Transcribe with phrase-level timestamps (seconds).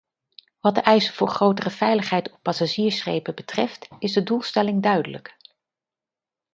[0.59, 5.37] Wat de eisen voor grotere veiligheid op passagiersschepen betreft, is de doelstelling duidelijk.